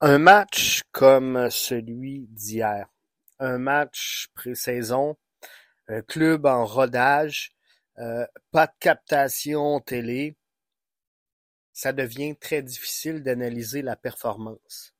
[0.00, 2.88] Un match comme celui d'hier,
[3.40, 5.16] un match pré-saison,
[5.88, 7.50] un club en rodage,
[7.98, 10.36] euh, pas de captation télé,
[11.72, 14.94] ça devient très difficile d'analyser la performance,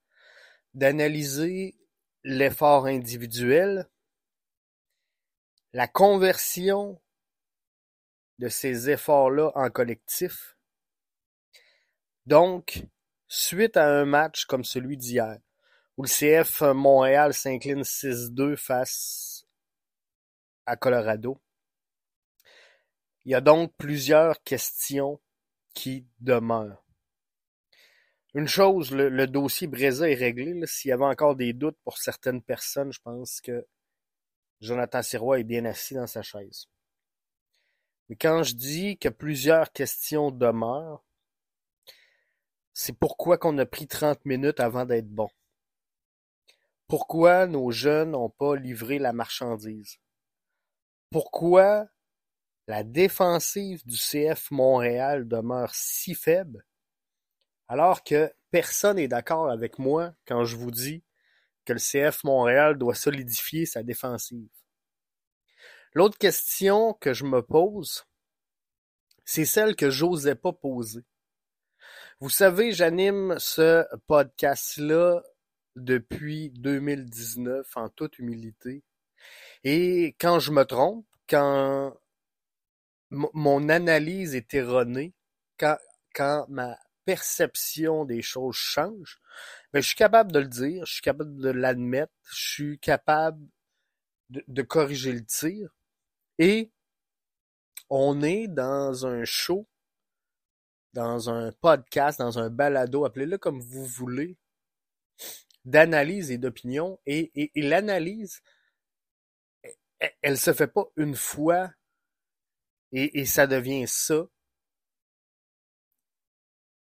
[0.75, 1.77] d'analyser
[2.25, 3.89] l'effort individuel,
[5.73, 7.01] la conversion
[8.41, 10.57] de ces efforts-là en collectif.
[12.27, 12.83] Donc,
[13.29, 15.39] suite à un match comme celui d'hier,
[15.97, 19.47] où le CF Montréal s'incline 6-2 face
[20.67, 21.41] à Colorado,
[23.25, 25.21] il y a donc plusieurs questions
[25.75, 26.83] qui demeurent.
[28.35, 30.55] Une chose, le, dossier Breza est réglé.
[30.67, 33.67] S'il y avait encore des doutes pour certaines personnes, je pense que
[34.61, 36.69] Jonathan Sirois est bien assis dans sa chaise.
[38.09, 41.05] Mais quand je dis que plusieurs questions demeurent,
[42.81, 45.29] c'est pourquoi qu'on a pris trente minutes avant d'être bon.
[46.87, 49.99] Pourquoi nos jeunes n'ont pas livré la marchandise?
[51.11, 51.89] Pourquoi
[52.69, 56.65] la défensive du CF Montréal demeure si faible
[57.67, 61.03] alors que personne n'est d'accord avec moi quand je vous dis
[61.65, 64.49] que le CF Montréal doit solidifier sa défensive?
[65.95, 68.07] L'autre question que je me pose,
[69.25, 71.05] c'est celle que j'osais pas poser.
[72.21, 75.23] Vous savez, j'anime ce podcast-là
[75.77, 78.83] depuis 2019 en toute humilité.
[79.63, 81.97] Et quand je me trompe, quand
[83.11, 85.15] mon analyse est erronée,
[85.61, 85.79] quand,
[86.13, 89.21] quand ma perception des choses change,
[89.73, 92.79] mais ben, je suis capable de le dire, je suis capable de l'admettre, je suis
[92.81, 93.47] capable
[94.31, 95.73] de, de corriger le tir.
[96.41, 96.73] Et
[97.89, 99.69] on est dans un show
[100.93, 104.37] dans un podcast, dans un balado, appelez-le comme vous voulez,
[105.65, 106.99] d'analyse et d'opinion.
[107.07, 108.41] Et, l'analyse,
[109.99, 111.71] elle, ne se fait pas une fois
[112.93, 114.27] et, et ça devient ça.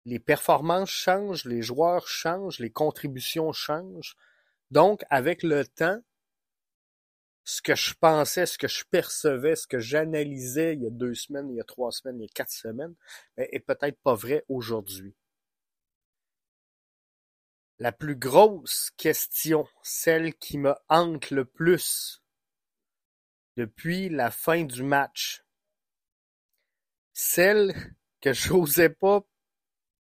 [0.04, 4.16] Les performances changent, les joueurs changent, les contributions changent.
[4.70, 6.00] Donc, avec le temps,
[7.46, 11.14] ce que je pensais, ce que je percevais, ce que j'analysais il y a deux
[11.14, 12.94] semaines, il y a trois semaines, il y a quatre semaines,
[13.36, 15.14] ben, est peut-être pas vrai aujourd'hui.
[17.78, 22.20] La plus grosse question, celle qui me hante le plus
[23.56, 25.44] depuis la fin du match,
[27.12, 29.24] celle que j'osais pas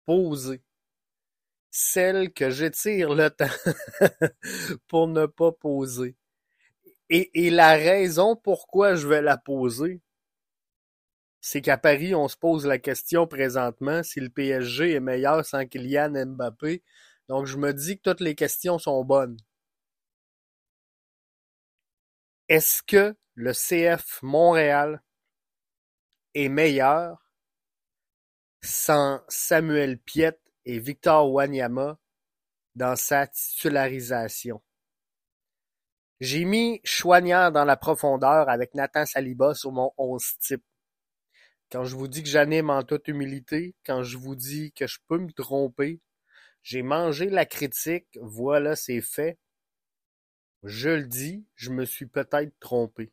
[0.05, 0.63] poser,
[1.69, 3.45] celle que j'étire le temps
[4.87, 6.15] pour ne pas poser
[7.09, 10.01] et, la raison pourquoi je vais la poser,
[11.41, 15.65] c'est qu'à Paris, on se pose la question présentement si le PSG est meilleur sans
[15.65, 16.83] Kylian Mbappé.
[17.29, 19.37] Donc je me dis que toutes les questions sont bonnes.
[22.49, 25.01] Est-ce que le CF Montréal
[26.33, 27.31] est meilleur
[28.61, 31.97] sans Samuel Piet et Victor Wanyama
[32.75, 34.61] dans sa titularisation?
[36.19, 40.63] J'ai mis Chouanière dans la profondeur avec Nathan Saliba sur mon onze type.
[41.71, 44.97] Quand je vous dis que j'anime en toute humilité, quand je vous dis que je
[45.07, 46.01] peux me tromper,
[46.63, 49.37] j'ai mangé la critique, voilà, c'est fait.
[50.63, 53.11] Je le dis, je me suis peut-être trompé.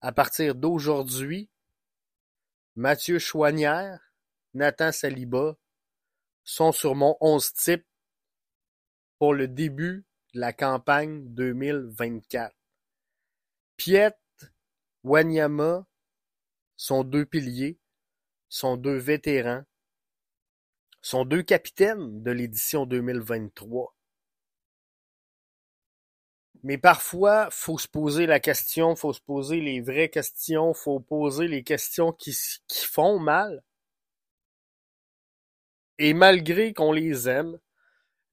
[0.00, 1.50] À partir d'aujourd'hui,
[2.76, 4.12] Mathieu Chouanière,
[4.54, 5.56] Nathan Saliba
[6.44, 7.84] sont sur mon onze type
[9.18, 10.04] pour le début
[10.36, 12.54] la campagne 2024.
[13.76, 14.14] Piet,
[15.02, 15.86] Wanyama
[16.76, 17.78] sont deux piliers,
[18.48, 19.64] sont deux vétérans,
[21.00, 23.96] sont deux capitaines de l'édition 2023.
[26.62, 31.48] Mais parfois, faut se poser la question, faut se poser les vraies questions, faut poser
[31.48, 32.34] les questions qui
[32.68, 33.62] font mal.
[35.98, 37.58] Et malgré qu'on les aime,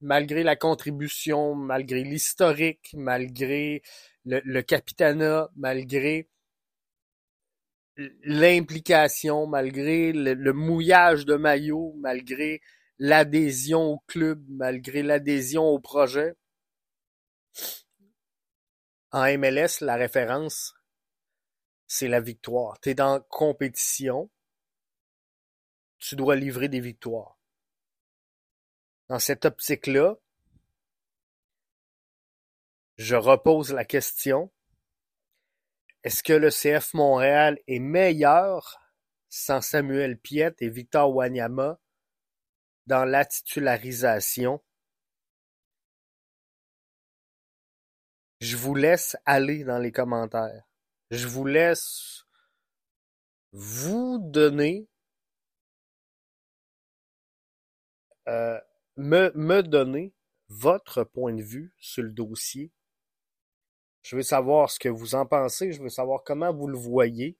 [0.04, 3.82] malgré la contribution, malgré l'historique, malgré
[4.24, 6.28] le, le capitanat, malgré
[7.96, 12.60] l'implication, malgré le, mouillage de maillot, malgré
[12.98, 16.34] l'adhésion au club, malgré l'adhésion au projet.
[19.12, 20.74] En MLS, la référence,
[21.86, 22.80] c'est la victoire.
[22.80, 24.30] Tu es dans compétition,
[25.98, 27.38] tu dois livrer des victoires.
[29.08, 30.16] Dans cette optique-là,
[32.96, 34.50] je repose la question,
[36.04, 38.78] est-ce que le CF Montréal est meilleur
[39.28, 41.78] sans Samuel Piette et Victor Wanyama
[42.86, 44.62] dans la titularisation?
[48.40, 50.64] Je vous laisse aller dans les commentaires.
[51.10, 52.26] Je vous laisse
[53.52, 54.88] vous donner
[58.28, 58.60] euh,
[58.96, 60.12] me, me donner
[60.48, 62.72] votre point de vue sur le dossier.
[64.02, 67.38] Je veux savoir ce que vous en pensez, je veux savoir comment vous le voyez.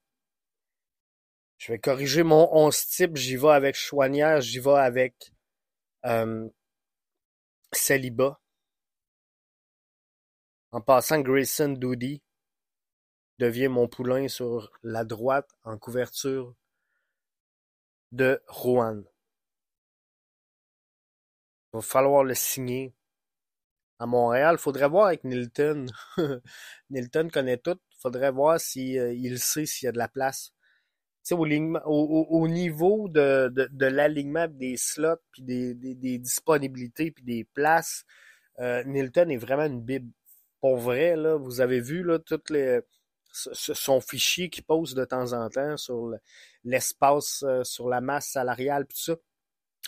[1.59, 5.33] Je vais corriger mon 11 type, j'y vais avec Chouanière, j'y vais avec
[6.06, 6.49] euh.
[10.71, 12.23] En passant, Grayson Doody
[13.39, 16.55] devient mon poulain sur la droite en couverture
[18.12, 19.03] de Rouen.
[21.75, 22.94] Va falloir le signer
[23.99, 24.59] à Montréal.
[24.59, 25.87] Faudrait voir avec Nilton.
[26.91, 27.79] Nilton connaît tout.
[28.00, 30.53] Faudrait voir s'il euh, sait s'il y a de la place.
[31.32, 37.44] Au, au, au, niveau de, de, l'alignement des slots, puis des, des, disponibilités, puis des
[37.44, 38.05] places,
[38.61, 40.12] euh, Nilton est vraiment une bible.
[40.61, 42.82] Pour vrai, là, vous avez vu là, toutes les,
[43.32, 46.12] son fichier qu'il pose de temps en temps sur
[46.62, 49.17] l'espace, euh, sur la masse salariale, tout ça.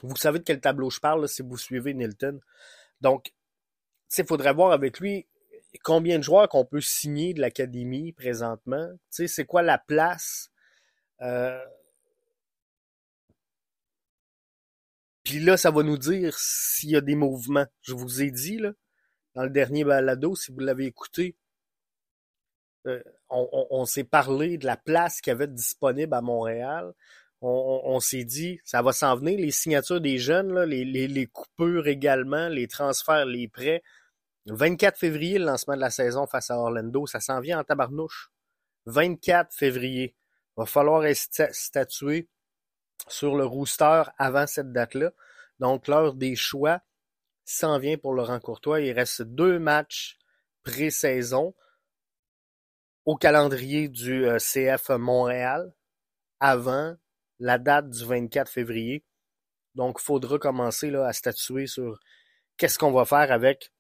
[0.02, 2.40] Vous savez de quel tableau je parle si vous suivez Nilton?
[3.00, 3.32] Donc,
[4.16, 5.26] il faudrait voir avec lui
[5.82, 8.88] combien de joueurs qu'on peut signer de l'académie présentement.
[9.10, 10.50] C'est quoi la place?
[11.22, 11.64] Euh...
[15.22, 17.66] Puis là, ça va nous dire s'il y a des mouvements.
[17.82, 18.72] Je vous ai dit, là,
[19.34, 21.36] dans le dernier balado, si vous l'avez écouté,
[22.86, 26.94] euh, on, on s'est parlé de la place qu'il y avait disponible à Montréal
[27.42, 32.66] on, s'est dit, ça va s'en venir, les signatures des jeunes, les, coupures également, les
[32.66, 33.82] transferts, les prêts.
[34.46, 37.64] Le 24 février, le lancement de la saison face à Orlando, ça s'en vient en
[37.64, 38.30] tabarnouche.
[38.86, 40.16] 24 février.
[40.56, 42.28] Il va falloir statuer
[43.08, 45.10] sur le rooster avant cette date-là.
[45.58, 46.80] Donc, l'heure des choix
[47.44, 48.80] s'en vient pour Laurent Courtois.
[48.80, 50.18] Il reste deux matchs
[50.62, 51.54] pré-saison
[53.04, 55.72] au calendrier du euh, CF Montréal
[56.40, 56.96] avant
[57.38, 59.04] la date du 24 février.
[59.74, 61.98] Donc, il faudra commencer là, à statuer sur
[62.56, 63.72] qu'est-ce qu'on va faire avec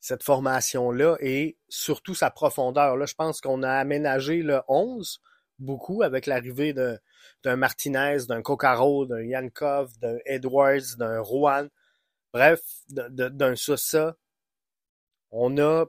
[0.00, 2.96] cette formation-là et surtout sa profondeur.
[2.96, 5.20] Là, je pense qu'on a aménagé le 11
[5.58, 11.66] beaucoup avec l'arrivée d'un Martinez, d'un Kokaro, d'un Yankov, d'un Edwards, d'un Rouen,
[12.32, 14.16] bref, d'un Sosa.
[15.30, 15.86] On a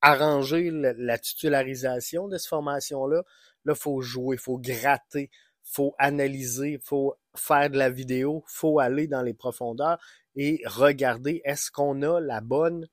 [0.00, 3.22] arrangé la, titularisation de cette formation-là.
[3.64, 5.30] Là, il faut jouer, il faut gratter,
[5.70, 9.98] faut analyser, faut faire de la vidéo, faut aller dans les profondeurs
[10.34, 12.88] et regarder est-ce qu'on a la bonne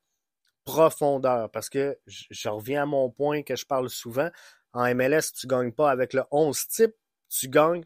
[0.66, 1.50] profondeur?
[1.52, 4.30] Parce que je reviens à mon point que je parle souvent.
[4.74, 6.96] En MLS, tu gagnes pas avec le 11 type,
[7.30, 7.86] tu gagnes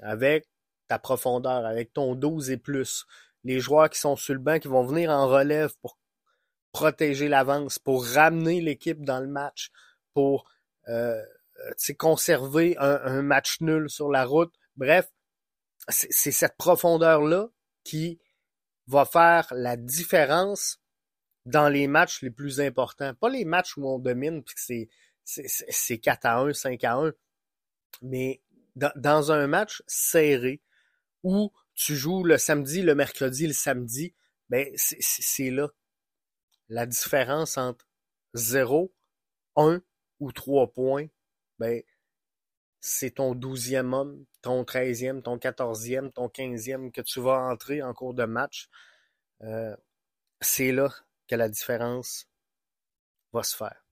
[0.00, 0.48] avec
[0.88, 3.06] ta profondeur, avec ton 12 et plus.
[3.44, 5.98] Les joueurs qui sont sur le banc, qui vont venir en relève pour
[6.72, 9.70] protéger l'avance, pour ramener l'équipe dans le match,
[10.14, 10.50] pour
[10.88, 11.22] euh,
[11.98, 14.54] conserver un, un, match nul sur la route.
[14.76, 15.08] Bref,
[15.88, 17.48] c'est cette profondeur-là
[17.84, 18.18] qui
[18.86, 20.80] va faire la différence
[21.46, 23.14] dans les matchs les plus importants.
[23.14, 24.88] Pas les matchs où on domine, puis
[25.24, 27.12] c'est 4 à 1, 5 à 1,
[28.02, 28.42] mais
[28.76, 30.60] dans, dans, un match serré
[31.22, 34.14] où tu joues le samedi, le mercredi, le samedi,
[34.48, 35.68] ben c'est là
[36.68, 37.86] la différence entre
[38.34, 38.92] 0,
[39.56, 39.82] 1
[40.20, 41.06] ou 3 points
[41.58, 41.82] ben,
[42.80, 47.94] c'est ton douzième homme, ton treizième, ton quatorzième, ton quinzième que tu vas entrer en
[47.94, 48.68] cours de match.
[49.42, 49.74] Euh,
[50.40, 50.90] c'est là
[51.26, 52.28] que la différence
[53.32, 53.84] va se faire.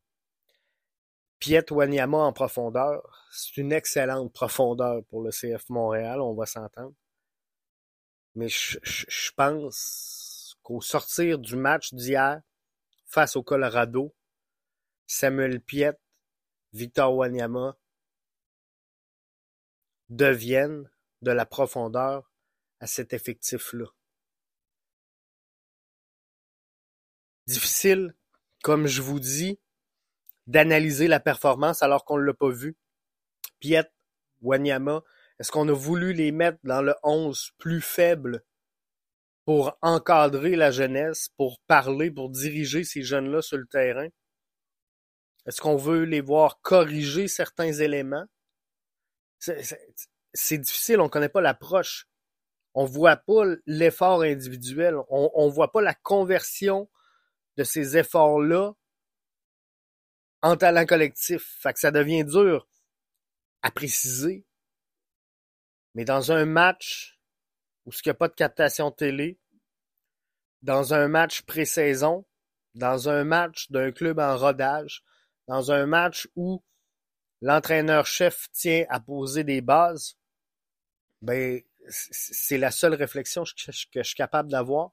[1.38, 6.94] Piet Wanyama en profondeur, c'est une excellente profondeur pour le CF Montréal, on va s'entendre.
[8.34, 12.40] Mais je, je pense qu'au sortir du match d'hier
[13.06, 14.14] face au Colorado,
[15.06, 15.98] Samuel Piet
[16.72, 17.76] Victor Wanyama
[20.08, 22.32] deviennent de la profondeur
[22.80, 23.86] à cet effectif-là.
[27.46, 28.14] Difficile,
[28.62, 29.58] comme je vous dis,
[30.46, 32.76] d'analyser la performance alors qu'on ne l'a pas vu.
[33.60, 33.90] Piet,
[34.40, 35.02] Wanyama,
[35.38, 38.44] est-ce qu'on a voulu les mettre dans le 11 plus faible
[39.44, 44.08] pour encadrer la jeunesse, pour parler, pour diriger ces jeunes-là sur le terrain?
[45.46, 48.26] Est-ce qu'on veut les voir corriger certains éléments?
[49.38, 52.06] C'est difficile, on ne connaît pas l'approche.
[52.74, 54.96] On ne voit pas l'effort individuel.
[55.08, 56.88] On ne voit pas la conversion
[57.56, 58.72] de ces efforts-là
[60.42, 61.58] en talent collectif.
[61.60, 62.68] Fait que ça devient dur
[63.62, 64.46] à préciser.
[65.94, 67.20] Mais dans un match
[67.84, 69.38] où il n'y a pas de captation télé,
[70.62, 72.24] dans un match pré-saison,
[72.74, 75.02] dans un match d'un club en rodage,
[75.52, 76.64] dans un match où
[77.42, 80.16] l'entraîneur-chef tient à poser des bases,
[81.20, 84.92] ben, c'est la seule réflexion que je suis capable d'avoir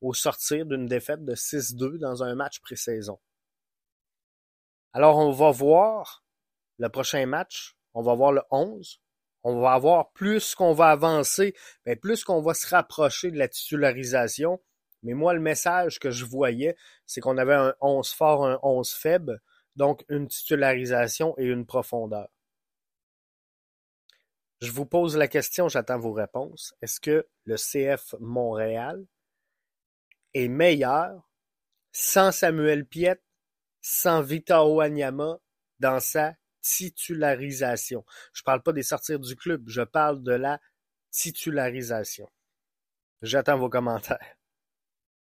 [0.00, 3.18] au sortir d'une défaite de 6-2 dans un match pré-saison.
[4.94, 6.24] Alors, on va voir
[6.78, 9.02] le prochain match, on va voir le 11,
[9.42, 11.54] on va avoir plus qu'on va avancer,
[11.84, 14.62] ben plus qu'on va se rapprocher de la titularisation.
[15.02, 18.90] Mais moi, le message que je voyais, c'est qu'on avait un 11 fort, un 11
[18.90, 19.42] faible,
[19.76, 22.28] donc une titularisation et une profondeur.
[24.60, 26.74] Je vous pose la question, j'attends vos réponses.
[26.82, 29.06] Est-ce que le CF Montréal
[30.34, 31.30] est meilleur
[31.92, 33.20] sans Samuel Piet,
[33.80, 35.38] sans Victor Wanyama
[35.78, 38.04] dans sa titularisation?
[38.34, 40.60] Je parle pas des sortir du club, je parle de la
[41.10, 42.28] titularisation.
[43.22, 44.36] J'attends vos commentaires.